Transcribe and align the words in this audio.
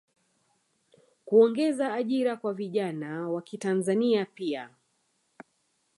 kuongeza 1.25 1.93
ajira 1.93 2.37
kwa 2.37 2.53
vijana 2.53 3.29
wakitanzania 3.29 4.25
pia 4.25 4.69